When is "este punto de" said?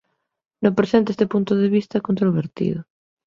1.11-1.69